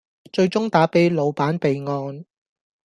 [0.33, 2.25] 最終打俾老闆備案